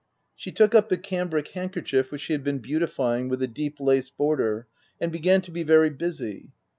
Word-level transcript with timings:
She 0.35 0.51
took 0.51 0.73
up 0.73 0.89
the 0.89 0.97
cambric 0.97 1.49
handkerchief 1.49 2.09
which 2.11 2.21
she 2.21 2.33
had 2.33 2.43
been 2.43 2.57
beautifying 2.57 3.29
with 3.29 3.43
a 3.43 3.47
deep 3.47 3.75
lace 3.79 4.09
border, 4.09 4.65
and 4.99 5.11
began 5.11 5.41
to 5.43 5.51
be 5.51 5.61
very 5.61 5.91
busy. 5.91 6.49